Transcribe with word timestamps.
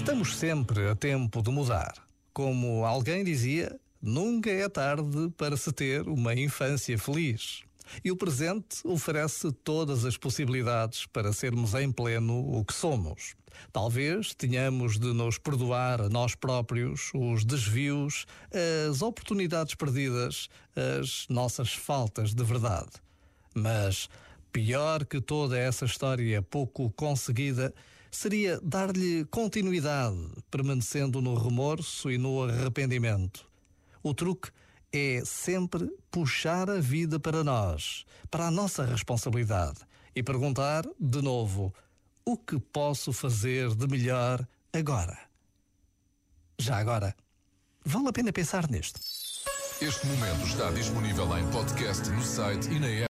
Estamos 0.00 0.36
sempre 0.36 0.88
a 0.88 0.96
tempo 0.96 1.42
de 1.42 1.50
mudar. 1.50 1.92
Como 2.32 2.86
alguém 2.86 3.22
dizia, 3.22 3.78
nunca 4.00 4.50
é 4.50 4.66
tarde 4.66 5.30
para 5.36 5.58
se 5.58 5.70
ter 5.72 6.08
uma 6.08 6.34
infância 6.34 6.98
feliz. 6.98 7.64
E 8.02 8.10
o 8.10 8.16
presente 8.16 8.78
oferece 8.82 9.52
todas 9.52 10.06
as 10.06 10.16
possibilidades 10.16 11.04
para 11.04 11.34
sermos 11.34 11.74
em 11.74 11.92
pleno 11.92 12.34
o 12.34 12.64
que 12.64 12.72
somos. 12.72 13.34
Talvez 13.70 14.34
tenhamos 14.34 14.98
de 14.98 15.12
nos 15.12 15.36
perdoar 15.36 16.00
a 16.00 16.08
nós 16.08 16.34
próprios 16.34 17.10
os 17.14 17.44
desvios, 17.44 18.24
as 18.90 19.02
oportunidades 19.02 19.74
perdidas, 19.74 20.48
as 20.74 21.26
nossas 21.28 21.74
faltas 21.74 22.32
de 22.32 22.42
verdade. 22.42 22.90
Mas 23.54 24.08
pior 24.50 25.04
que 25.04 25.20
toda 25.20 25.58
essa 25.58 25.84
história 25.84 26.40
pouco 26.40 26.90
conseguida 26.92 27.72
seria 28.10 28.60
dar-lhe 28.62 29.24
continuidade, 29.26 30.18
permanecendo 30.50 31.20
no 31.20 31.34
remorso 31.34 32.10
e 32.10 32.18
no 32.18 32.42
arrependimento. 32.44 33.46
O 34.02 34.12
truque 34.14 34.50
é 34.92 35.22
sempre 35.24 35.88
puxar 36.10 36.68
a 36.68 36.80
vida 36.80 37.20
para 37.20 37.44
nós, 37.44 38.04
para 38.30 38.46
a 38.46 38.50
nossa 38.50 38.84
responsabilidade 38.84 39.80
e 40.14 40.22
perguntar 40.22 40.84
de 40.98 41.22
novo: 41.22 41.72
o 42.24 42.36
que 42.36 42.58
posso 42.58 43.12
fazer 43.12 43.74
de 43.74 43.86
melhor 43.86 44.46
agora? 44.72 45.18
Já 46.58 46.76
agora, 46.78 47.14
vale 47.84 48.08
a 48.08 48.12
pena 48.12 48.32
pensar 48.32 48.68
nisto. 48.68 49.00
Este 49.80 50.06
momento 50.06 50.44
está 50.46 50.70
disponível 50.72 51.38
em 51.38 51.50
podcast 51.50 52.06
no 52.10 52.22
site 52.22 52.68
e 52.70 52.78
na 52.78 52.86
app. 52.86 52.98